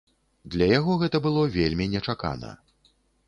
Для 0.55 0.65
яго 0.69 0.95
гэта 1.01 1.17
было 1.27 1.43
вельмі 1.57 1.85
нечакана. 1.93 2.55